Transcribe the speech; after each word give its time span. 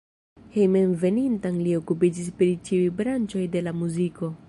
Hejmenveninta 0.55 1.53
li 1.67 1.77
okupiĝis 1.81 2.33
pri 2.41 2.51
ĉiuj 2.69 2.91
branĉoj 3.03 3.47
de 3.57 3.67
la 3.69 3.79
muziko. 3.85 4.37